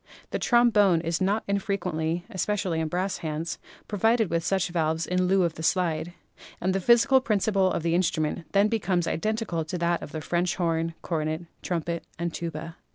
The 0.31 0.39
trombone 0.39 0.99
is 1.01 1.21
not 1.21 1.43
infrequently 1.47 2.25
(especially 2.31 2.79
in 2.79 2.87
brass 2.87 3.19
bands) 3.19 3.59
provided 3.87 4.31
with 4.31 4.43
such 4.43 4.69
valves 4.69 5.05
in 5.05 5.27
lieu 5.27 5.43
of 5.43 5.53
the 5.53 5.61
slide, 5.61 6.13
and 6.59 6.73
the 6.73 6.79
physical 6.81 7.21
principle 7.21 7.71
of 7.71 7.83
the 7.83 7.93
instrument 7.93 8.51
then 8.53 8.67
becomes 8.67 9.05
identical 9.05 9.59
with 9.59 9.67
that 9.79 10.01
of 10.01 10.11
the 10.11 10.19
French 10.21 10.55
horn, 10.55 10.95
cornet, 11.03 11.41
trumpet 11.61 12.03
and 12.17 12.33
tuba. 12.33 12.77